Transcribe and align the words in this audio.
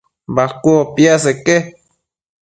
Bacuëbo 0.35 0.83
piaseque 0.95 1.55